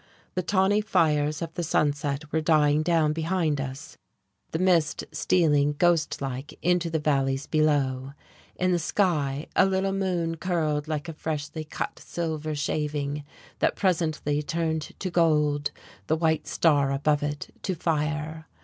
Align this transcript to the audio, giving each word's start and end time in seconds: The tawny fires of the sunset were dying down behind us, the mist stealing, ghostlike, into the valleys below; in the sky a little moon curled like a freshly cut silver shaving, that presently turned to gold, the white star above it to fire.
The 0.33 0.41
tawny 0.41 0.81
fires 0.81 1.43
of 1.43 1.53
the 1.53 1.61
sunset 1.61 2.31
were 2.31 2.41
dying 2.41 2.81
down 2.81 3.13
behind 3.13 3.61
us, 3.61 3.99
the 4.49 4.57
mist 4.57 5.03
stealing, 5.11 5.73
ghostlike, 5.73 6.57
into 6.63 6.89
the 6.89 6.97
valleys 6.97 7.45
below; 7.45 8.13
in 8.55 8.71
the 8.71 8.79
sky 8.79 9.45
a 9.55 9.67
little 9.67 9.91
moon 9.93 10.37
curled 10.37 10.87
like 10.87 11.07
a 11.07 11.13
freshly 11.13 11.63
cut 11.63 11.99
silver 11.99 12.55
shaving, 12.55 13.23
that 13.59 13.75
presently 13.75 14.41
turned 14.41 14.93
to 14.97 15.11
gold, 15.11 15.69
the 16.07 16.15
white 16.17 16.47
star 16.47 16.91
above 16.91 17.21
it 17.21 17.53
to 17.61 17.75
fire. 17.75 18.47